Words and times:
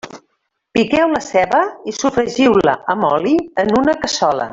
Piqueu 0.77 1.11
la 1.15 1.19
ceba 1.25 1.59
i 1.91 1.95
sofregiu-la 1.97 2.73
amb 2.95 3.07
oli 3.11 3.35
en 3.65 3.71
una 3.83 3.95
cassola. 4.07 4.49